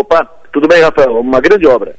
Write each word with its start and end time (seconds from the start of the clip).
Opa, 0.00 0.24
tudo 0.50 0.66
bem, 0.66 0.80
Rafael? 0.80 1.20
Uma 1.20 1.42
grande 1.42 1.66
obra. 1.66 1.94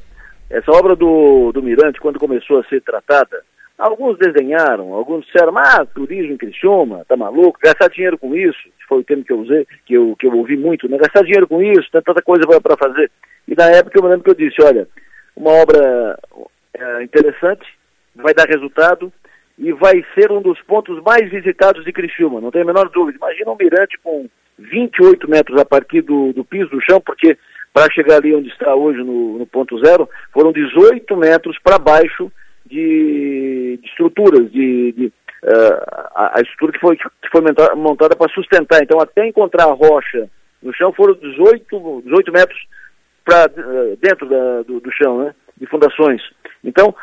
Essa 0.50 0.72
obra 0.72 0.96
do, 0.96 1.52
do 1.52 1.62
Mirante, 1.62 2.02
quando 2.02 2.18
começou 2.18 2.60
a 2.60 2.64
ser 2.64 2.81
tratada, 2.81 3.44
alguns 3.77 4.18
desenharam, 4.18 4.92
alguns 4.92 5.24
disseram, 5.24 5.55
ah, 5.55 5.85
turismo 5.85 6.33
em 6.33 6.37
Criciúma, 6.37 7.05
tá 7.07 7.15
maluco, 7.15 7.59
gastar 7.61 7.89
dinheiro 7.89 8.17
com 8.17 8.35
isso, 8.35 8.57
foi 8.89 9.01
o 9.01 9.03
termo 9.03 9.23
que 9.23 9.31
eu 9.31 9.39
usei, 9.41 9.67
que 9.85 9.93
eu, 9.93 10.15
que 10.19 10.25
eu 10.25 10.35
ouvi 10.35 10.57
muito, 10.57 10.89
né? 10.89 10.97
Gastar 10.97 11.21
dinheiro 11.21 11.47
com 11.47 11.61
isso, 11.61 11.91
tem 11.91 12.01
tanta 12.01 12.23
coisa 12.23 12.41
para 12.59 12.75
fazer. 12.75 13.11
E 13.47 13.53
na 13.53 13.65
época 13.65 14.00
eu 14.00 14.04
me 14.04 14.09
lembro 14.09 14.23
que 14.23 14.31
eu 14.31 14.49
disse, 14.49 14.59
olha, 14.63 14.88
uma 15.36 15.52
obra 15.52 16.18
é, 16.73 17.04
interessante, 17.04 17.68
vai 18.15 18.33
dar 18.33 18.47
resultado 18.47 19.13
e 19.59 19.71
vai 19.73 20.04
ser 20.15 20.31
um 20.31 20.41
dos 20.41 20.59
pontos 20.63 20.99
mais 21.04 21.29
visitados 21.29 21.86
de 21.86 21.93
Criciúma, 21.93 22.41
não 22.41 22.49
tem 22.49 22.63
a 22.63 22.65
menor 22.65 22.89
dúvida. 22.89 23.20
Imagina 23.20 23.52
um 23.52 23.57
mirante 23.57 23.99
com 24.04 24.27
28 24.57 25.29
metros 25.29 25.61
a 25.61 25.65
partir 25.65 26.02
do, 26.02 26.33
do 26.33 26.43
piso 26.43 26.71
do 26.71 26.81
chão, 26.81 26.99
porque 26.99 27.38
para 27.73 27.91
chegar 27.91 28.17
ali 28.17 28.35
onde 28.35 28.49
está 28.49 28.75
hoje 28.75 28.99
no, 28.99 29.38
no 29.38 29.45
ponto 29.45 29.79
zero, 29.84 30.09
foram 30.34 30.52
18 30.52 31.16
metros 31.16 31.57
para 31.63 31.79
baixo 31.79 32.31
de, 32.66 33.79
de, 33.81 33.88
estruturas, 33.88 34.52
de, 34.52 34.91
de 34.91 35.05
uh, 35.07 35.81
a, 36.15 36.39
a, 36.39 36.41
estrutura 36.41 36.73
que 36.73 36.79
foi, 36.79 36.98
que 36.98 37.29
foi 37.31 37.41
montada 37.76 38.15
para 38.15 38.31
sustentar. 38.34 38.81
Então, 38.81 38.99
até 38.99 39.27
encontrar 39.27 39.65
a 39.65 39.73
rocha 39.73 40.29
no 40.62 40.73
chão, 40.73 40.93
foram 40.93 41.13
18, 41.15 42.02
18 42.05 42.31
metros 42.31 42.59
para 43.23 43.45
uh, 43.48 43.98
dentro 44.01 44.27
da, 44.27 44.62
do, 44.63 44.79
do, 44.79 44.91
chão, 44.91 45.23
né, 45.23 45.34
de 45.57 45.65
fundações. 45.67 46.21
Então, 46.63 46.93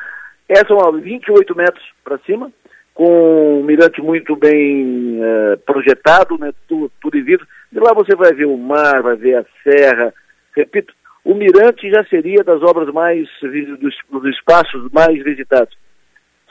essa 0.48 0.72
é 0.72 0.76
uma 0.76 0.92
28 0.92 1.56
metros 1.56 1.84
para 2.04 2.18
cima, 2.18 2.50
com 2.94 3.60
um 3.60 3.64
mirante 3.64 4.02
muito 4.02 4.36
bem 4.36 5.18
uh, 5.20 5.58
projetado, 5.64 6.36
né, 6.38 6.52
tudo, 6.68 6.90
tudo 7.00 7.16
em 7.16 7.22
vidro. 7.22 7.46
De 7.70 7.80
lá 7.80 7.92
você 7.92 8.14
vai 8.14 8.32
ver 8.32 8.46
o 8.46 8.56
mar, 8.56 9.02
vai 9.02 9.16
ver 9.16 9.36
a 9.36 9.44
serra, 9.62 10.12
Repito, 10.58 10.92
o 11.24 11.34
Mirante 11.34 11.88
já 11.88 12.04
seria 12.06 12.42
das 12.42 12.60
obras 12.62 12.92
mais, 12.92 13.28
dos, 13.40 13.94
dos 14.10 14.24
espaços 14.34 14.90
mais 14.92 15.22
visitados. 15.22 15.72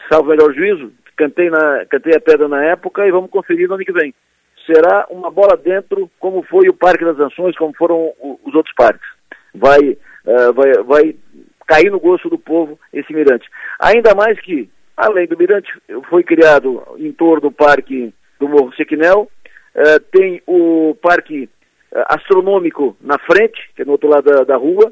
Salvo 0.09 0.30
melhor 0.30 0.53
juízo, 0.53 0.94
cantei, 1.17 1.49
na, 1.49 1.86
cantei 1.89 2.16
a 2.16 2.22
pedra 2.22 2.47
na 2.47 2.64
época 2.64 3.05
e 3.05 3.11
vamos 3.11 3.30
conferir 3.30 3.67
no 3.67 3.75
ano 3.75 3.83
que 3.83 3.91
vem. 3.91 4.14
Será 4.66 5.05
uma 5.09 5.30
bola 5.30 5.58
dentro, 5.58 6.09
como 6.19 6.41
foi 6.44 6.69
o 6.69 6.73
Parque 6.73 7.03
das 7.03 7.17
Nações, 7.17 7.58
como 7.58 7.73
foram 7.75 8.14
os 8.45 8.55
outros 8.55 8.73
parques. 8.75 9.08
Vai, 9.53 9.80
uh, 9.80 10.53
vai, 10.53 10.71
vai 10.83 11.16
cair 11.67 11.92
no 11.92 11.99
gosto 11.99 12.30
do 12.30 12.38
povo 12.38 12.80
esse 12.94 13.14
mirante. 13.14 13.45
Ainda 13.81 14.16
mais 14.16 14.39
que, 14.39 14.69
além 14.95 15.27
do 15.27 15.38
mirante, 15.38 15.69
foi 16.09 16.23
criado 16.23 16.81
em 16.97 17.11
torno 17.11 17.42
do 17.42 17.52
Parque 17.52 18.14
do 18.39 18.47
Morro 18.47 18.73
Sequinel, 18.73 19.30
uh, 19.75 19.99
tem 20.11 20.42
o 20.47 20.95
Parque 21.02 21.49
astronômico 22.08 22.95
na 23.02 23.17
frente, 23.17 23.70
que 23.76 23.81
é 23.81 23.86
no 23.86 23.94
outro 23.94 24.09
lado 24.09 24.23
da, 24.23 24.44
da 24.44 24.56
rua, 24.56 24.92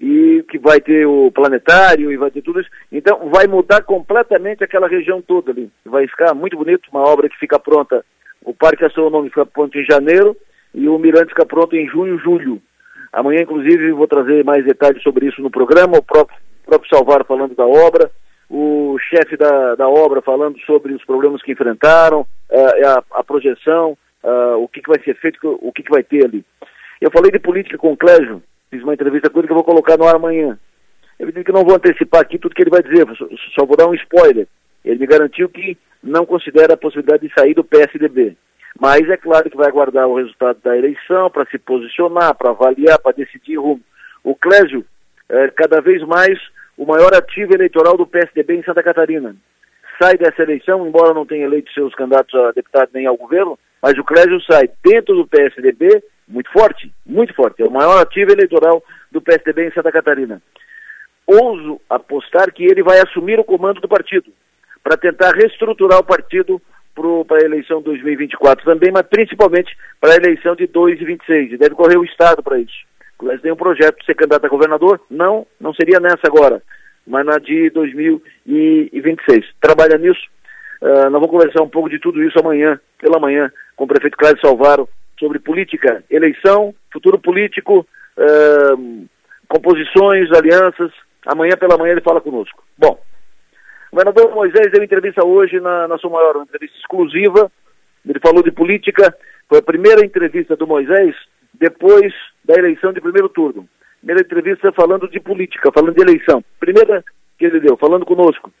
e 0.00 0.44
que 0.48 0.58
vai 0.58 0.80
ter 0.80 1.06
o 1.06 1.30
planetário 1.30 2.10
e 2.12 2.16
vai 2.16 2.30
ter 2.30 2.42
tudo 2.42 2.60
isso. 2.60 2.70
Então 2.90 3.30
vai 3.30 3.46
mudar 3.46 3.82
completamente 3.82 4.64
aquela 4.64 4.88
região 4.88 5.22
toda 5.22 5.50
ali. 5.50 5.70
Vai 5.84 6.06
ficar 6.06 6.34
muito 6.34 6.56
bonito, 6.56 6.88
uma 6.92 7.02
obra 7.02 7.28
que 7.28 7.38
fica 7.38 7.58
pronta. 7.58 8.04
O 8.44 8.52
Parque 8.52 8.84
Astronômico 8.84 9.34
fica 9.34 9.46
pronto 9.46 9.78
em 9.78 9.84
janeiro 9.84 10.36
e 10.74 10.88
o 10.88 10.98
Mirante 10.98 11.30
fica 11.30 11.46
pronto 11.46 11.74
em 11.76 11.88
junho, 11.88 12.18
julho. 12.18 12.60
Amanhã, 13.12 13.42
inclusive, 13.42 13.92
vou 13.92 14.08
trazer 14.08 14.44
mais 14.44 14.64
detalhes 14.64 15.02
sobre 15.02 15.26
isso 15.26 15.40
no 15.40 15.50
programa, 15.50 15.98
o 15.98 16.02
próprio, 16.02 16.36
próprio 16.66 16.90
Salvar 16.90 17.24
falando 17.24 17.54
da 17.54 17.64
obra, 17.64 18.10
o 18.50 18.96
chefe 18.98 19.36
da, 19.36 19.76
da 19.76 19.88
obra 19.88 20.20
falando 20.20 20.58
sobre 20.66 20.92
os 20.92 21.04
problemas 21.04 21.40
que 21.40 21.52
enfrentaram, 21.52 22.22
uh, 22.50 22.86
a, 22.86 23.20
a 23.20 23.24
projeção, 23.24 23.96
uh, 24.24 24.56
o 24.56 24.66
que, 24.66 24.80
que 24.80 24.88
vai 24.88 25.00
ser 25.04 25.14
feito, 25.16 25.38
o 25.42 25.72
que, 25.72 25.82
que 25.82 25.90
vai 25.90 26.02
ter 26.02 26.24
ali. 26.24 26.44
Eu 27.00 27.10
falei 27.10 27.30
de 27.30 27.38
política 27.38 27.78
com 27.78 27.92
o 27.92 27.96
Clésio, 27.96 28.42
fiz 28.70 28.82
uma 28.82 28.94
entrevista 28.94 29.30
com 29.30 29.38
ele 29.38 29.46
que 29.46 29.52
eu 29.52 29.56
vou 29.56 29.64
colocar 29.64 29.96
no 29.96 30.06
ar 30.06 30.16
amanhã. 30.16 30.58
Eu 31.18 31.30
disse 31.30 31.44
que 31.44 31.52
não 31.52 31.64
vou 31.64 31.76
antecipar 31.76 32.22
aqui 32.22 32.38
tudo 32.38 32.54
que 32.54 32.62
ele 32.62 32.70
vai 32.70 32.82
dizer, 32.82 33.06
só, 33.16 33.26
só 33.54 33.66
vou 33.66 33.76
dar 33.76 33.86
um 33.86 33.94
spoiler. 33.94 34.48
Ele 34.84 34.98
me 34.98 35.06
garantiu 35.06 35.48
que 35.48 35.78
não 36.02 36.26
considera 36.26 36.74
a 36.74 36.76
possibilidade 36.76 37.26
de 37.26 37.34
sair 37.34 37.54
do 37.54 37.64
PSDB. 37.64 38.36
Mas 38.78 39.08
é 39.08 39.16
claro 39.16 39.48
que 39.48 39.56
vai 39.56 39.68
aguardar 39.68 40.08
o 40.08 40.16
resultado 40.16 40.58
da 40.62 40.76
eleição 40.76 41.30
para 41.30 41.46
se 41.46 41.58
posicionar, 41.58 42.34
para 42.34 42.50
avaliar, 42.50 42.98
para 42.98 43.16
decidir 43.16 43.56
rumo. 43.56 43.80
O 44.22 44.34
Clésio 44.34 44.84
é 45.28 45.48
cada 45.48 45.80
vez 45.80 46.02
mais 46.02 46.38
o 46.76 46.84
maior 46.84 47.14
ativo 47.14 47.54
eleitoral 47.54 47.96
do 47.96 48.06
PSDB 48.06 48.56
em 48.56 48.64
Santa 48.64 48.82
Catarina. 48.82 49.36
Sai 50.00 50.16
dessa 50.16 50.42
eleição, 50.42 50.86
embora 50.86 51.14
não 51.14 51.26
tenha 51.26 51.44
eleito 51.44 51.72
seus 51.72 51.94
candidatos 51.94 52.34
a 52.34 52.52
deputado 52.52 52.90
nem 52.92 53.06
ao 53.06 53.16
governo, 53.16 53.58
mas 53.80 53.96
o 53.98 54.04
Clésio 54.04 54.40
sai 54.42 54.68
dentro 54.82 55.14
do 55.14 55.26
PSDB 55.26 56.02
muito 56.26 56.50
forte, 56.50 56.92
muito 57.04 57.34
forte. 57.34 57.62
É 57.62 57.66
o 57.66 57.70
maior 57.70 58.00
ativo 58.00 58.32
eleitoral 58.32 58.82
do 59.12 59.20
PSDB 59.20 59.68
em 59.68 59.72
Santa 59.72 59.92
Catarina. 59.92 60.42
Ouso 61.26 61.80
apostar 61.88 62.52
que 62.52 62.64
ele 62.64 62.82
vai 62.82 62.98
assumir 63.00 63.38
o 63.38 63.44
comando 63.44 63.80
do 63.80 63.88
partido 63.88 64.30
para 64.82 64.96
tentar 64.96 65.32
reestruturar 65.32 65.98
o 65.98 66.04
partido 66.04 66.60
para 67.26 67.38
a 67.38 67.44
eleição 67.44 67.82
2024 67.82 68.64
também, 68.64 68.92
mas 68.92 69.06
principalmente 69.06 69.76
para 70.00 70.12
a 70.12 70.16
eleição 70.16 70.54
de 70.54 70.66
2026. 70.66 71.52
E 71.52 71.56
deve 71.56 71.74
correr 71.74 71.96
o 71.96 72.04
Estado 72.04 72.42
para 72.42 72.58
isso. 72.58 72.84
O 73.18 73.24
Clésio 73.24 73.42
tem 73.42 73.52
um 73.52 73.56
projeto 73.56 73.98
de 73.98 74.06
ser 74.06 74.14
candidato 74.14 74.44
a 74.44 74.48
governador? 74.48 75.00
Não, 75.10 75.46
não 75.60 75.74
seria 75.74 75.98
nessa 75.98 76.26
agora, 76.26 76.62
mas 77.06 77.24
na 77.24 77.38
de 77.38 77.70
2026. 77.70 79.46
Trabalha 79.60 79.98
nisso. 79.98 80.20
Uh, 80.80 81.10
nós 81.10 81.12
vamos 81.12 81.30
conversar 81.30 81.62
um 81.62 81.68
pouco 81.68 81.88
de 81.88 81.98
tudo 81.98 82.22
isso 82.22 82.38
amanhã, 82.38 82.78
pela 82.98 83.18
manhã, 83.18 83.50
com 83.76 83.84
o 83.84 83.88
prefeito 83.88 84.16
Cláudio 84.16 84.40
Salvaro 84.40 84.88
sobre 85.18 85.38
política, 85.38 86.04
eleição, 86.10 86.74
futuro 86.92 87.18
político, 87.18 87.86
uh, 88.18 89.06
composições, 89.48 90.30
alianças. 90.32 90.92
Amanhã 91.26 91.56
pela 91.56 91.78
manhã 91.78 91.92
ele 91.92 92.02
fala 92.02 92.20
conosco. 92.20 92.62
Bom, 92.76 93.00
o 93.90 93.96
governador 93.96 94.34
Moisés 94.34 94.70
deu 94.72 94.82
entrevista 94.82 95.24
hoje 95.24 95.60
na, 95.60 95.88
na 95.88 95.96
sua 95.98 96.10
maior, 96.10 96.36
uma 96.36 96.44
entrevista 96.44 96.76
exclusiva. 96.78 97.50
Ele 98.06 98.20
falou 98.20 98.42
de 98.42 98.50
política. 98.50 99.16
Foi 99.48 99.58
a 99.58 99.62
primeira 99.62 100.04
entrevista 100.04 100.56
do 100.56 100.66
Moisés 100.66 101.14
depois 101.54 102.12
da 102.44 102.54
eleição 102.54 102.92
de 102.92 103.00
primeiro 103.00 103.28
turno. 103.28 103.66
Primeira 104.04 104.20
entrevista 104.20 104.70
falando 104.72 105.08
de 105.08 105.18
política, 105.18 105.72
falando 105.72 105.94
de 105.94 106.02
eleição. 106.02 106.44
Primeira 106.60 107.02
que 107.38 107.46
ele 107.46 107.58
deu, 107.58 107.74
falando 107.78 108.04
conosco. 108.04 108.52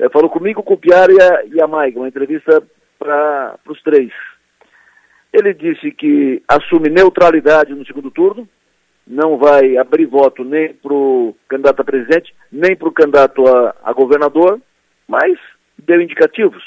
É, 0.00 0.08
falou 0.08 0.28
comigo, 0.28 0.64
com 0.64 0.74
o 0.74 0.78
Piara 0.78 1.12
e 1.12 1.22
a, 1.22 1.44
e 1.44 1.62
a 1.62 1.68
Maiga, 1.68 2.00
uma 2.00 2.08
entrevista 2.08 2.60
para 2.98 3.56
os 3.68 3.80
três. 3.82 4.10
Ele 5.32 5.54
disse 5.54 5.92
que 5.92 6.42
assume 6.48 6.88
neutralidade 6.88 7.72
no 7.72 7.86
segundo 7.86 8.10
turno, 8.10 8.48
não 9.06 9.38
vai 9.38 9.76
abrir 9.76 10.06
voto 10.06 10.42
nem 10.42 10.74
para 10.74 10.92
o 10.92 11.36
candidato 11.48 11.82
a 11.82 11.84
presidente, 11.84 12.34
nem 12.50 12.74
para 12.74 12.88
o 12.88 12.92
candidato 12.92 13.46
a, 13.46 13.76
a, 13.84 13.92
governador, 13.92 14.60
mas 15.06 15.38
deu 15.78 16.00
indicativos. 16.00 16.64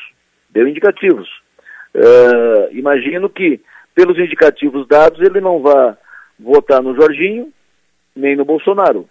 Deu 0.50 0.66
indicativos. 0.66 1.28
Uh, 1.94 2.72
imagino 2.72 3.30
que, 3.30 3.60
pelos 3.94 4.18
indicativos 4.18 4.88
dados, 4.88 5.20
ele 5.20 5.42
não 5.42 5.62
vai 5.62 5.98
votar 6.40 6.82
no 6.82 6.96
Jorginho, 6.96 7.52
nem 8.16 8.36
no 8.36 8.46
Bolsonaro. 8.46 9.08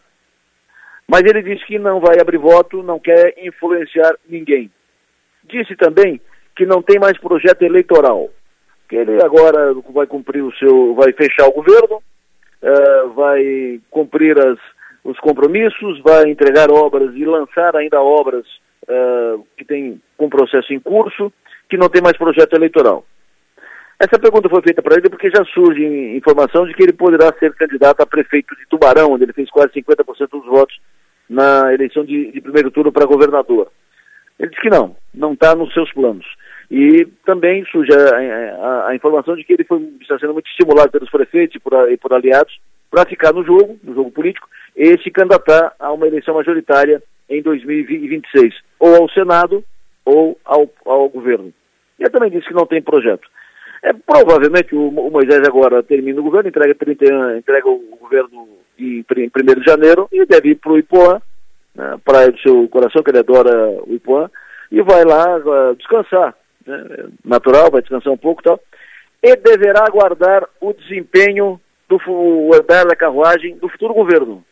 Mas 1.08 1.22
ele 1.22 1.42
disse 1.42 1.66
que 1.66 1.78
não 1.78 2.00
vai 2.00 2.20
abrir 2.20 2.38
voto, 2.38 2.82
não 2.82 2.98
quer 2.98 3.34
influenciar 3.38 4.14
ninguém. 4.28 4.70
Disse 5.44 5.76
também 5.76 6.20
que 6.56 6.64
não 6.64 6.82
tem 6.82 6.98
mais 6.98 7.18
projeto 7.18 7.62
eleitoral, 7.62 8.30
que 8.88 8.96
ele 8.96 9.22
agora 9.22 9.74
vai 9.92 10.06
cumprir 10.06 10.42
o 10.42 10.54
seu, 10.54 10.94
vai 10.94 11.12
fechar 11.12 11.48
o 11.48 11.52
governo, 11.52 12.02
uh, 12.62 13.08
vai 13.14 13.80
cumprir 13.91 14.38
as, 14.38 14.58
os 15.04 15.18
compromissos, 15.18 16.00
vai 16.02 16.30
entregar 16.30 16.70
obras 16.70 17.14
e 17.14 17.24
lançar 17.24 17.74
ainda 17.76 18.00
obras 18.00 18.46
uh, 18.88 19.44
que 19.56 19.64
tem 19.64 20.00
um 20.18 20.28
processo 20.28 20.72
em 20.72 20.78
curso, 20.78 21.32
que 21.68 21.76
não 21.76 21.88
tem 21.88 22.02
mais 22.02 22.16
projeto 22.16 22.54
eleitoral. 22.54 23.04
Essa 24.02 24.18
pergunta 24.18 24.48
foi 24.48 24.60
feita 24.62 24.82
para 24.82 24.96
ele 24.96 25.08
porque 25.08 25.30
já 25.30 25.44
surge 25.44 25.80
informação 26.16 26.66
de 26.66 26.74
que 26.74 26.82
ele 26.82 26.92
poderá 26.92 27.32
ser 27.38 27.54
candidato 27.54 28.00
a 28.00 28.06
prefeito 28.06 28.52
de 28.56 28.66
Tubarão, 28.66 29.12
onde 29.12 29.22
ele 29.22 29.32
fez 29.32 29.48
quase 29.48 29.72
50% 29.74 30.28
dos 30.28 30.44
votos 30.44 30.77
na 31.30 31.72
eleição 31.72 32.04
de, 32.04 32.32
de 32.32 32.41
primeiro 32.41 32.72
turno 32.72 32.91
para 32.91 33.06
governador. 33.06 33.71
Ele 34.41 34.50
disse 34.50 34.60
que 34.60 34.71
não, 34.71 34.97
não 35.15 35.34
está 35.34 35.54
nos 35.54 35.72
seus 35.72 35.92
planos. 35.92 36.27
E 36.68 37.06
também 37.24 37.65
surge 37.66 37.92
a, 37.92 38.16
a, 38.56 38.88
a, 38.88 38.94
informação 38.97 39.36
de 39.36 39.44
que 39.44 39.53
ele 39.53 39.62
foi, 39.62 39.78
está 40.00 40.18
sendo 40.18 40.32
muito 40.32 40.50
estimulado 40.50 40.91
pelos 40.91 41.09
prefeitos 41.09 41.54
e 41.54 41.60
por, 41.60 41.72
e 41.88 41.97
por 41.97 42.12
aliados 42.12 42.59
para 42.91 43.06
ficar 43.06 43.32
no 43.32 43.44
jogo, 43.44 43.78
no 43.84 43.94
jogo 43.94 44.10
político, 44.10 44.48
e 44.74 44.98
se 45.00 45.12
candidatar 45.12 45.77
a 45.78 45.92
uma 45.92 46.09
eleição 46.09 46.34
majoritária 46.34 47.00
em 47.30 47.41
2026, 47.41 48.53
ou 48.80 48.97
ao 48.97 49.09
Senado 49.10 49.62
ou 50.04 50.36
ao, 50.44 50.68
ao 50.84 51.09
governo. 51.09 51.53
E 52.00 52.03
ele 52.03 52.10
também 52.10 52.30
disse 52.32 52.48
que 52.48 52.54
não 52.54 52.66
tem 52.66 52.82
projeto. 52.82 53.30
É, 53.82 53.92
provavelmente 53.92 54.74
o, 54.74 54.88
o 54.88 55.10
Moisés 55.10 55.40
agora 55.46 55.82
termina 55.82 56.20
o 56.20 56.24
governo, 56.24 56.48
entrega, 56.48 56.74
30, 56.74 57.38
entrega 57.38 57.68
o 57.68 57.98
governo 58.00 58.48
em, 58.78 59.04
em 59.16 59.30
1 59.36 59.60
de 59.60 59.64
janeiro 59.64 60.08
e 60.12 60.24
deve 60.24 60.50
ir 60.50 60.54
para 60.56 60.72
o 60.72 60.78
Ipoã, 60.78 61.20
né, 61.74 61.98
praia 62.04 62.30
do 62.30 62.38
seu 62.38 62.68
coração, 62.68 63.02
que 63.02 63.10
ele 63.10 63.18
adora 63.18 63.70
o 63.84 63.94
Ipoã, 63.94 64.30
e 64.70 64.80
vai 64.82 65.04
lá 65.04 65.36
uh, 65.36 65.74
descansar. 65.76 66.34
Né, 66.64 67.08
natural, 67.24 67.70
vai 67.72 67.80
descansar 67.80 68.12
um 68.12 68.16
pouco 68.16 68.40
e 68.40 68.44
tal. 68.44 68.60
E 69.20 69.36
deverá 69.36 69.84
aguardar 69.84 70.48
o 70.60 70.72
desempenho 70.72 71.60
do 71.88 72.00
o 72.06 72.54
andar 72.54 72.86
da 72.86 72.96
carruagem 72.96 73.56
do 73.56 73.68
futuro 73.68 73.94
governo, 73.94 74.44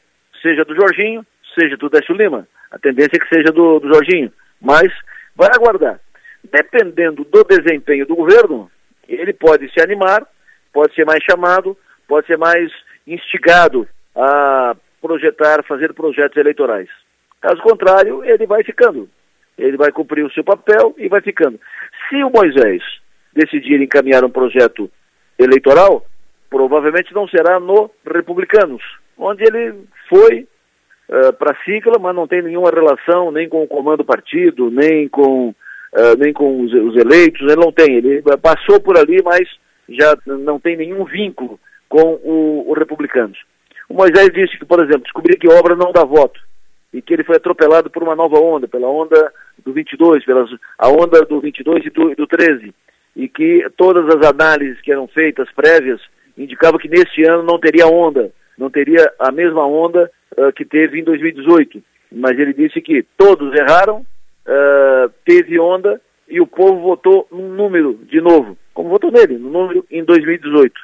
seja 0.43 0.65
do 0.65 0.75
Jorginho, 0.75 1.25
seja 1.59 1.77
do 1.77 1.89
Décio 1.89 2.15
Lima. 2.15 2.47
A 2.71 2.79
tendência 2.79 3.17
é 3.17 3.19
que 3.19 3.35
seja 3.35 3.53
do, 3.53 3.81
do 3.81 3.93
Jorginho, 3.93 4.33
mas 4.61 4.93
vai 5.35 5.49
aguardar. 5.53 6.01
Dependendo 6.45 7.25
do 7.25 7.45
desempenho 7.45 8.07
do 8.07 8.15
governo, 8.15 8.71
ele 9.15 9.33
pode 9.33 9.71
se 9.73 9.83
animar, 9.83 10.27
pode 10.73 10.95
ser 10.95 11.05
mais 11.05 11.23
chamado, 11.29 11.77
pode 12.07 12.27
ser 12.27 12.39
mais 12.39 12.71
instigado 13.07 13.87
a 14.15 14.77
projetar, 15.01 15.65
fazer 15.65 15.93
projetos 15.95 16.37
eleitorais. 16.37 16.89
Caso 17.41 17.61
contrário, 17.63 18.25
ele 18.25 18.47
vai 18.47 18.63
ficando. 18.63 19.09
Ele 19.57 19.77
vai 19.77 19.91
cumprir 19.91 20.25
o 20.25 20.33
seu 20.33 20.45
papel 20.45 20.95
e 20.99 21.09
vai 21.09 21.21
ficando. 21.21 21.59
Se 22.09 22.23
o 22.23 22.31
Moisés 22.31 22.83
decidir 23.33 23.81
encaminhar 23.81 24.25
um 24.25 24.31
projeto 24.31 24.91
eleitoral, 25.39 26.05
provavelmente 26.49 27.15
não 27.15 27.29
será 27.29 27.59
no 27.59 27.91
Republicanos, 28.05 28.83
onde 29.17 29.45
ele 29.45 29.85
foi 30.09 30.47
uh, 31.09 31.33
para 31.35 31.53
a 31.53 31.65
sigla, 31.65 31.99
mas 32.01 32.15
não 32.15 32.27
tem 32.27 32.43
nenhuma 32.43 32.71
relação 32.71 33.31
nem 33.31 33.49
com 33.49 33.63
o 33.63 33.69
comando 33.69 33.99
do 33.99 34.05
partido, 34.05 34.71
nem 34.71 35.09
com, 35.09 35.55
uh, 35.95 36.17
nem 36.19 36.33
com 36.33 36.63
os, 36.63 36.73
os, 36.73 36.97
eleitos, 36.97 37.41
ele 37.43 37.57
não 37.57 37.73
tem. 37.73 37.97
Ele 37.97 38.23
passou 38.43 38.81
por 38.81 38.99
ali, 38.99 39.23
mas 39.25 39.49
já 39.89 40.17
não 40.27 40.59
tem 40.59 40.77
nenhum 40.77 41.05
vínculo 41.05 41.59
com 41.89 42.21
o, 42.23 42.71
o 42.71 42.73
Republicanos. 42.75 43.39
O 43.89 43.95
Moisés 43.95 44.31
disse 44.33 44.57
que, 44.59 44.65
por 44.65 44.81
exemplo, 44.81 45.03
descobri 45.03 45.37
que 45.37 45.49
obra 45.49 45.75
não 45.75 45.93
dá 45.93 46.05
voto 46.05 46.41
e 46.93 47.01
que 47.01 47.15
ele 47.15 47.25
foi 47.25 47.37
atropelado 47.37 47.91
por 47.91 48.03
uma 48.03 48.17
nova 48.17 48.39
onda, 48.39 48.67
pela 48.67 48.89
onda 48.89 49.33
do 49.65 49.73
22, 49.73 50.25
pela 50.25 50.47
a 50.79 50.89
onda 50.89 51.23
do 51.23 51.41
22 51.41 51.87
e 51.87 51.91
do, 51.91 52.15
do 52.15 52.27
13, 52.27 52.75
e 53.17 53.29
que 53.29 53.67
todas 53.77 54.07
as 54.15 54.27
análises 54.29 54.81
que 54.81 54.93
eram 54.93 55.07
feitas 55.09 55.51
prévias 55.53 56.01
indicavam 56.37 56.79
que 56.79 56.89
neste 56.89 57.23
ano 57.29 57.43
não 57.43 57.59
teria 57.59 57.87
onda, 57.87 58.31
não 58.57 58.71
teria 58.71 59.13
a 59.19 59.31
mesma 59.31 59.67
onda 59.67 60.11
uh, 60.37 60.53
que 60.53 60.65
teve 60.65 61.01
em 61.01 61.05
2018. 61.05 61.83
Mas 62.13 62.39
ele 62.39 62.53
disse 62.53 62.81
que 62.81 63.05
todos 63.17 63.55
erraram, 63.55 64.05
uh, 64.51 65.11
teve 65.25 65.59
onda 65.59 66.01
e 66.29 66.41
o 66.41 66.47
povo 66.47 66.81
votou 66.81 67.27
num 67.31 67.49
número 67.49 67.95
de 68.05 68.21
novo, 68.21 68.59
como 68.75 68.89
votou 68.89 69.11
nele, 69.11 69.39
no 69.39 69.51
número 69.51 69.87
em 69.91 70.05
2018. 70.05 70.75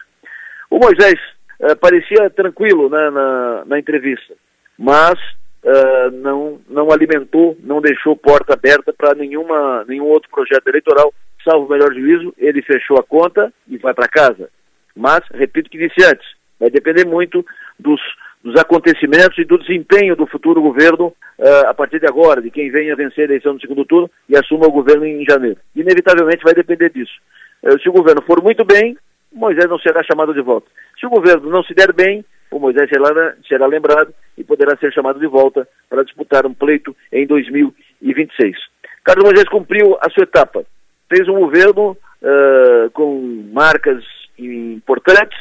O 0.71 0.79
Moisés 0.79 1.19
uh, 1.61 1.77
parecia 1.77 2.31
tranquilo 2.31 2.89
né, 2.89 3.11
na, 3.11 3.65
na 3.67 3.79
entrevista, 3.79 4.35
mas 4.79 5.19
uh, 5.65 6.11
não, 6.13 6.61
não 6.69 6.91
alimentou, 6.91 7.57
não 7.61 7.81
deixou 7.81 8.17
porta 8.17 8.55
aberta 8.55 8.93
para 8.93 9.15
nenhuma 9.15 9.85
nenhum 9.89 10.07
outro 10.07 10.31
projeto 10.31 10.67
eleitoral, 10.69 11.13
salvo 11.45 11.67
o 11.67 11.71
melhor 11.71 11.93
juízo, 11.93 12.35
ele 12.39 12.63
fechou 12.63 12.99
a 12.99 13.05
conta 13.05 13.53
e 13.69 13.79
vai 13.79 13.95
para 13.95 14.09
casa. 14.09 14.49
Mas, 14.97 15.21
repito 15.33 15.69
o 15.69 15.71
que 15.71 15.79
disse 15.79 16.05
antes, 16.05 16.27
vai 16.59 16.71
depender 16.71 17.05
muito 17.05 17.45
dos, 17.79 18.01
dos 18.47 18.55
acontecimentos 18.61 19.37
e 19.39 19.45
do 19.45 19.59
desempenho 19.59 20.15
do 20.15 20.25
futuro 20.25 20.63
governo 20.63 21.07
uh, 21.09 21.67
a 21.67 21.75
partir 21.75 21.99
de 21.99 22.07
agora, 22.07 22.41
de 22.41 22.49
quem 22.49 22.71
venha 22.71 22.95
vencer 22.95 23.23
a 23.23 23.25
eleição 23.25 23.55
no 23.55 23.61
segundo 23.61 23.85
turno 23.85 24.09
e 24.29 24.37
assuma 24.37 24.69
o 24.69 24.71
governo 24.71 25.05
em 25.05 25.25
janeiro. 25.29 25.59
Inevitavelmente 25.75 26.45
vai 26.45 26.55
depender 26.55 26.91
disso. 26.91 27.11
Uh, 27.61 27.77
se 27.81 27.89
o 27.89 27.93
governo 27.93 28.23
for 28.23 28.41
muito 28.41 28.65
bem, 28.65 28.97
Moisés 29.33 29.69
não 29.69 29.81
será 29.81 30.01
chamado 30.05 30.33
de 30.33 30.41
volta. 30.43 30.69
Se 31.01 31.05
o 31.05 31.11
governo 31.11 31.51
não 31.51 31.65
se 31.65 31.75
der 31.75 31.93
bem, 31.93 32.25
o 32.49 32.61
Moisés 32.61 32.89
será, 32.89 33.35
será 33.49 33.67
lembrado 33.67 34.15
e 34.39 34.45
poderá 34.45 34.77
ser 34.77 34.93
chamado 34.93 35.19
de 35.19 35.27
volta 35.27 35.67
para 35.91 36.05
disputar 36.05 36.47
um 36.47 36.55
pleito 36.55 36.95
em 37.11 37.27
2026. 37.27 38.57
Carlos 39.03 39.25
Moisés 39.25 39.49
cumpriu 39.49 39.99
a 40.01 40.09
sua 40.11 40.23
etapa. 40.23 40.65
Fez 41.13 41.29
um 41.29 41.41
governo 41.41 41.97
uh, 42.23 42.91
com 42.93 43.45
marcas 43.53 44.05
importantes, 44.39 45.37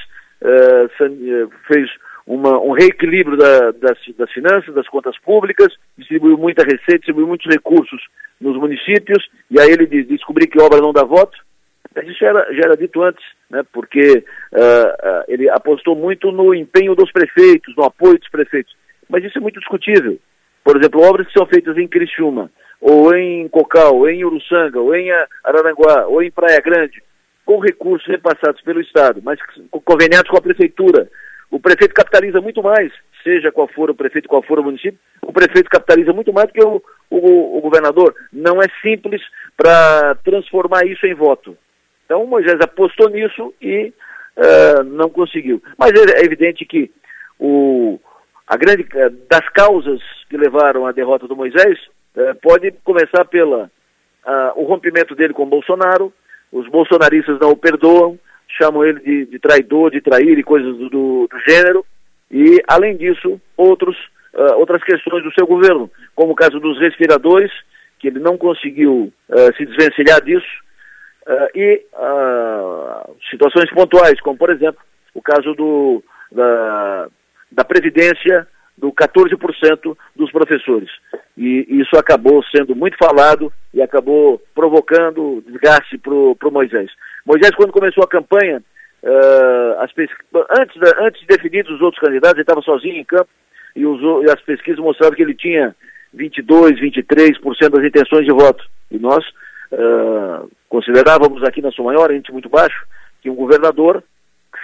fez 1.68 1.90
uma, 2.26 2.60
um 2.60 2.72
reequilíbrio 2.72 3.38
da, 3.38 3.72
das, 3.72 3.98
das, 4.18 4.32
finanças, 4.32 4.74
das 4.74 4.88
contas 4.88 5.18
públicas, 5.20 5.74
distribuiu 5.98 6.38
muita 6.38 6.64
receita, 6.64 6.98
distribuiu 6.98 7.28
muitos 7.28 7.52
recursos 7.52 8.02
nos 8.42 8.58
municípios, 8.58 9.28
e 9.50 9.60
aí 9.60 9.70
ele 9.72 10.04
descobriu 10.04 10.50
que 10.50 10.62
obra 10.62 10.82
não 10.82 10.92
dá 10.92 11.04
voto, 11.04 11.38
mas 11.96 12.08
isso 12.08 12.20
já 12.20 12.28
era, 12.28 12.54
já 12.54 12.62
era 12.66 12.78
dito 12.78 13.02
antes, 13.02 13.24
né, 13.50 13.64
porque 13.72 14.26
uh, 14.52 14.58
uh, 14.58 15.24
ele 15.28 15.50
apostou 15.50 15.96
muito 15.96 16.32
no 16.32 16.54
empenho 16.54 16.96
dos 16.96 17.12
prefeitos, 17.12 17.74
no 17.76 17.86
apoio 17.86 18.18
dos 18.18 18.30
prefeitos. 18.30 18.76
Mas 19.08 19.24
isso 19.24 19.38
é 19.38 19.42
muito 19.42 19.60
discutível. 19.60 20.18
Por 20.64 20.78
exemplo, 20.78 21.02
obras 21.02 21.28
que 21.28 21.34
são 21.38 21.46
feitas 21.46 21.78
em 21.78 21.88
Criciúma, 21.88 22.50
ou 22.82 23.16
em 23.16 23.48
Cocal, 23.48 23.96
ou 23.96 24.10
em 24.10 24.26
Uruçanga, 24.26 24.80
ou 24.80 24.94
em 24.96 25.10
Araranguá, 25.44 26.08
ou 26.08 26.22
em 26.22 26.32
Praia 26.32 26.60
Grande, 26.60 27.02
com 27.46 27.60
recursos 27.60 28.08
repassados 28.08 28.62
pelo 28.62 28.82
Estado, 28.82 29.22
mas 29.24 29.40
conveniados 29.86 30.30
com 30.30 30.38
a 30.38 30.42
prefeitura. 30.42 31.08
O 31.56 31.60
prefeito 31.62 31.94
capitaliza 31.94 32.42
muito 32.42 32.62
mais, 32.62 32.92
seja 33.24 33.50
qual 33.50 33.70
for 33.70 33.90
o 33.90 33.96
prefeito, 33.96 34.28
qual 34.28 34.44
for 34.44 34.60
o 34.60 34.64
município, 34.64 35.00
o 35.22 35.32
prefeito 35.32 35.70
capitaliza 35.70 36.12
muito 36.12 36.34
mais 36.34 36.48
do 36.48 36.54
que 36.54 36.62
o, 36.62 36.84
o, 37.10 37.58
o 37.58 37.62
governador. 37.62 38.14
Não 38.34 38.62
é 38.62 38.66
simples 38.82 39.22
para 39.56 40.16
transformar 40.16 40.86
isso 40.86 41.08
em 41.08 41.14
voto. 41.14 41.58
Então 42.04 42.26
Moisés 42.26 42.60
apostou 42.60 43.10
nisso 43.10 43.54
e 43.62 43.94
uh, 44.36 44.84
não 44.84 45.10
conseguiu. 45.10 45.64
Mas 45.78 45.92
é 45.94 46.26
evidente 46.26 46.66
que 46.66 46.92
o, 47.40 48.02
a 48.46 48.58
grande 48.58 48.86
eh, 48.94 49.10
das 49.30 49.48
causas 49.52 50.02
que 50.30 50.36
levaram 50.36 50.86
à 50.86 50.92
derrota 50.92 51.26
do 51.26 51.38
Moisés 51.38 51.80
uh, 52.18 52.36
pode 52.42 52.70
começar 52.84 53.24
pela 53.24 53.72
uh, 54.28 54.60
o 54.60 54.66
rompimento 54.66 55.16
dele 55.16 55.34
com 55.34 55.48
Bolsonaro. 55.48 56.12
Os 56.52 56.68
bolsonaristas 56.68 57.40
não 57.40 57.52
o 57.52 57.58
perdoam, 57.58 58.20
chamam 58.48 58.84
ele 58.84 59.00
de, 59.00 59.26
de 59.26 59.40
traidor, 59.40 59.92
de 59.92 60.02
trair 60.02 60.38
e 60.38 60.44
coisas 60.44 60.78
do, 60.78 60.90
do, 60.90 61.30
do 61.30 61.40
gênero. 61.48 61.86
E 62.32 62.62
além 62.68 62.98
disso, 62.98 63.40
outros 63.56 63.96
outras 64.58 64.84
questões 64.84 65.24
do 65.24 65.34
seu 65.34 65.48
governo, 65.48 65.90
como 66.14 66.34
o 66.34 66.36
caso 66.36 66.60
dos 66.60 66.78
respiradores, 66.78 67.50
que 67.98 68.10
ele 68.10 68.20
não 68.20 68.38
conseguiu 68.38 69.10
se 69.56 69.66
desvencilhar 69.66 70.22
disso 70.22 70.46
Uh, 71.28 71.50
e 71.58 71.84
uh, 71.94 73.16
situações 73.32 73.68
pontuais, 73.72 74.22
como 74.22 74.38
por 74.38 74.52
exemplo 74.52 74.80
o 75.12 75.20
caso 75.24 75.56
do, 75.56 76.04
da, 76.32 77.08
da 77.52 77.64
previdência 77.64 78.48
do 78.78 78.92
14% 78.92 79.98
dos 80.16 80.32
professores. 80.32 80.90
E 81.36 81.66
isso 81.68 81.98
acabou 81.98 82.44
sendo 82.56 82.76
muito 82.76 82.96
falado 82.98 83.52
e 83.74 83.82
acabou 83.82 84.40
provocando 84.54 85.44
desgaste 85.48 85.98
para 85.98 86.14
o 86.14 86.52
Moisés. 86.52 86.92
Moisés, 87.26 87.52
quando 87.56 87.72
começou 87.72 88.04
a 88.04 88.08
campanha, 88.08 88.62
uh, 89.04 89.82
as 89.82 89.92
antes, 90.60 90.80
da, 90.80 91.06
antes 91.06 91.22
de 91.22 91.28
definir 91.28 91.66
os 91.68 91.82
outros 91.82 92.00
candidatos, 92.00 92.36
ele 92.36 92.44
estava 92.44 92.62
sozinho 92.62 92.98
em 92.98 93.04
campo 93.04 93.30
e, 93.76 93.82
e 93.82 94.30
as 94.30 94.42
pesquisas 94.42 94.80
mostravam 94.80 95.16
que 95.16 95.24
ele 95.24 95.34
tinha 95.34 95.76
22, 96.14 96.80
23% 96.80 97.70
das 97.70 97.86
intenções 97.86 98.26
de 98.26 98.32
voto. 98.32 98.64
E 98.92 99.00
nós 99.00 99.26
uh, 99.72 100.50
considerávamos 100.70 101.44
aqui 101.44 101.62
na 101.62 101.72
sua 101.72 101.86
maior, 101.86 102.12
índice 102.12 102.32
muito 102.32 102.50
baixo, 102.50 102.86
que 103.22 103.30
um 103.30 103.36
governador 103.36 104.04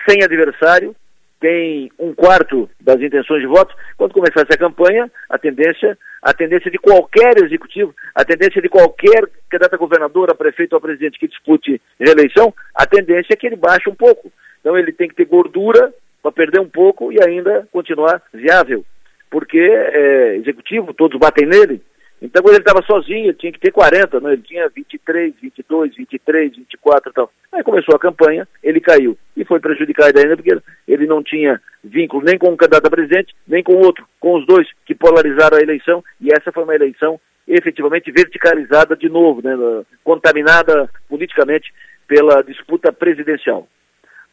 sem 0.08 0.24
adversário 0.24 0.96
tem 1.42 1.92
um 2.00 2.14
quarto 2.14 2.70
das 2.80 3.02
intenções 3.02 3.42
de 3.42 3.48
voto. 3.48 3.76
Quando 3.98 4.14
começasse 4.14 4.54
a 4.54 4.58
campanha, 4.58 5.12
a 5.28 5.38
tendência, 5.40 5.98
a 6.22 6.34
tendência 6.34 6.70
de 6.70 6.78
qualquer 6.78 7.44
executivo, 7.44 7.94
a 8.14 8.24
tendência 8.24 8.62
de 8.62 8.70
qualquer 8.70 9.28
candidato 9.50 9.74
a 9.74 9.78
governador, 9.78 10.30
a 10.30 10.36
prefeito 10.36 10.74
ou 10.74 10.78
a 10.78 10.82
presidente 10.82 11.20
que 11.20 11.28
dispute 11.28 11.82
reeleição, 12.00 12.54
a 12.76 12.86
tendência 12.86 13.34
é 13.34 13.36
que 13.36 13.48
ele 13.48 13.56
baixe 13.56 13.90
um 13.90 13.96
pouco. 13.96 14.32
Então 14.60 14.78
ele 14.78 14.94
tem 14.94 15.10
que 15.10 15.16
ter 15.16 15.26
gordura 15.26 15.92
para 16.22 16.32
perder 16.32 16.62
um 16.62 16.70
pouco 16.70 17.12
e 17.12 17.18
ainda 17.28 17.68
continuar 17.72 18.22
viável. 18.32 18.86
Porque 19.30 19.58
é 19.60 20.36
executivo, 20.36 20.94
todos 20.94 21.20
batem 21.20 21.48
nele, 21.48 21.82
então, 22.22 22.44
quando 22.44 22.54
ele 22.54 22.62
estava 22.62 22.86
sozinho, 22.86 23.34
tinha 23.34 23.52
que 23.52 23.60
ter 23.60 23.72
40, 23.72 24.20
né? 24.20 24.34
ele 24.34 24.44
tinha 24.44 24.70
23, 24.70 25.34
22, 25.42 25.96
23, 25.96 26.56
24 26.56 27.10
e 27.10 27.14
tal. 27.14 27.32
Aí 27.52 27.64
começou 27.64 27.96
a 27.96 28.00
campanha, 28.00 28.48
ele 28.62 28.80
caiu. 28.80 29.18
E 29.36 29.44
foi 29.44 29.60
prejudicado 29.60 30.20
ainda 30.20 30.38
porque 30.38 30.56
ele 30.88 31.08
não 31.08 31.24
tinha 31.24 31.60
vínculo 31.84 32.24
nem 32.24 32.38
com 32.38 32.54
o 32.54 32.58
candidato 32.58 32.86
a 32.86 32.92
presidente, 32.92 33.34
nem 33.48 33.64
com 33.64 33.74
outro, 33.74 34.06
com 34.20 34.38
os 34.38 34.46
dois 34.46 34.68
que 34.86 34.94
polarizaram 34.94 35.58
a 35.58 35.62
eleição. 35.62 36.04
E 36.22 36.32
essa 36.32 36.52
foi 36.52 36.64
uma 36.64 36.76
eleição 36.76 37.20
efetivamente 37.48 38.12
verticalizada 38.12 38.96
de 38.96 39.10
novo, 39.10 39.42
né? 39.44 39.58
contaminada 40.04 40.88
politicamente 41.10 41.74
pela 42.08 42.44
disputa 42.44 42.94
presidencial. 42.94 43.68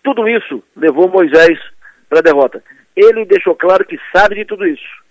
Tudo 0.04 0.28
isso 0.28 0.62
levou 0.76 1.08
Moisés 1.08 1.58
para 2.06 2.18
a 2.18 2.22
derrota. 2.22 2.62
Ele 2.94 3.24
deixou 3.24 3.54
claro 3.54 3.86
que 3.86 3.98
sabe 4.12 4.34
de 4.34 4.44
tudo 4.44 4.66
isso 4.66 5.07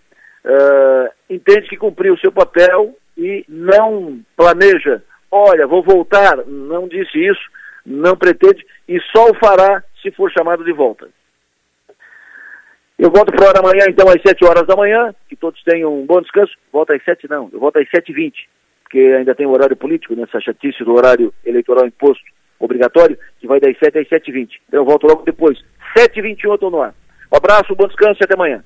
uh, 0.47 1.09
entende 1.29 1.67
que 1.67 1.77
cumpriu 1.77 2.13
o 2.13 2.19
seu 2.19 2.31
papel 2.31 2.95
e 3.17 3.45
não 3.47 4.19
planeja, 4.35 5.03
olha, 5.29 5.67
vou 5.67 5.83
voltar, 5.83 6.37
não 6.47 6.87
disse 6.87 7.17
isso, 7.17 7.41
não 7.85 8.15
pretende 8.15 8.65
e 8.87 8.99
só 9.15 9.29
o 9.29 9.35
fará 9.35 9.83
se 10.01 10.11
for 10.11 10.31
chamado 10.31 10.63
de 10.63 10.71
volta. 10.71 11.09
Eu 12.97 13.11
volto 13.11 13.31
para 13.31 13.47
hora 13.47 13.59
amanhã, 13.59 13.85
então, 13.87 14.07
às 14.07 14.19
7 14.21 14.43
horas 14.43 14.65
da 14.65 14.75
manhã, 14.75 15.13
que 15.29 15.35
todos 15.35 15.61
tenham 15.63 15.93
um 15.93 16.05
bom 16.05 16.19
descanso. 16.19 16.51
Volto 16.73 16.93
às 16.93 17.03
7 17.03 17.29
não, 17.29 17.47
eu 17.53 17.59
volto 17.59 17.77
às 17.77 17.87
7h20, 17.89 18.33
porque 18.83 18.99
ainda 18.99 19.35
tem 19.35 19.45
o 19.45 19.51
horário 19.51 19.75
político, 19.75 20.15
nessa 20.15 20.41
chatice 20.41 20.83
do 20.83 20.95
horário 20.95 21.31
eleitoral 21.45 21.85
imposto 21.85 22.23
obrigatório, 22.59 23.17
que 23.39 23.45
vai 23.45 23.59
das 23.59 23.77
7 23.77 23.99
às 23.99 24.07
7h20. 24.07 24.49
Então 24.67 24.81
eu 24.81 24.85
volto 24.85 25.05
logo 25.05 25.23
depois. 25.23 25.63
7h21 25.95 26.43
eu 26.45 26.55
estou 26.55 26.71
no 26.71 26.81
ar. 26.81 26.95
Um 27.31 27.37
abraço, 27.37 27.75
bom 27.75 27.87
descanso 27.87 28.17
e 28.19 28.25
até 28.25 28.33
amanhã. 28.33 28.63